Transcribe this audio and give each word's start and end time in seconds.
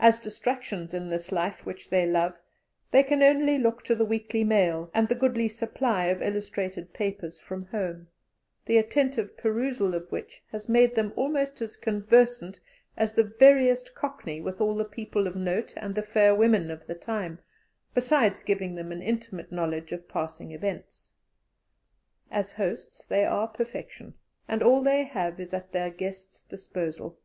As 0.00 0.18
distractions 0.18 0.94
in 0.94 1.10
this 1.10 1.30
life 1.30 1.64
which 1.64 1.88
they 1.88 2.06
love, 2.10 2.36
they 2.90 3.04
can 3.04 3.22
only 3.22 3.56
look 3.56 3.84
to 3.84 3.94
the 3.94 4.04
weekly 4.04 4.42
mail 4.42 4.90
and 4.92 5.06
the 5.08 5.14
goodly 5.14 5.46
supply 5.46 6.06
of 6.06 6.20
illustrated 6.20 6.92
papers 6.92 7.38
from 7.38 7.66
home, 7.66 8.08
the 8.66 8.78
attentive 8.78 9.36
perusal 9.36 9.94
of 9.94 10.10
which 10.10 10.42
has 10.50 10.68
made 10.68 10.96
them 10.96 11.12
almost 11.14 11.62
as 11.62 11.76
conversant 11.76 12.58
as 12.96 13.14
the 13.14 13.22
veriest 13.22 13.94
Cockney 13.94 14.40
with 14.40 14.60
all 14.60 14.74
the 14.74 14.84
people 14.84 15.28
of 15.28 15.36
note 15.36 15.72
and 15.76 15.94
the 15.94 16.02
fair 16.02 16.34
women 16.34 16.68
of 16.68 16.88
the 16.88 16.96
time, 16.96 17.38
besides 17.94 18.42
giving 18.42 18.74
them 18.74 18.90
an 18.90 19.02
intimate 19.02 19.52
knowledge 19.52 19.92
of 19.92 20.08
passing 20.08 20.50
events. 20.50 21.14
As 22.28 22.50
hosts 22.54 23.06
they 23.06 23.24
are 23.24 23.46
perfection, 23.46 24.14
and 24.48 24.64
all 24.64 24.82
they 24.82 25.04
have 25.04 25.38
is 25.38 25.54
at 25.54 25.70
their 25.70 25.90
guests' 25.90 26.42
disposal. 26.42 27.20